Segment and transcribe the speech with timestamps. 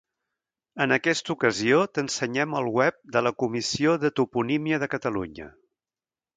[0.85, 5.55] En aquesta ocasió t'ensenyem el web de la Comissió de Toponímia de Catalunya.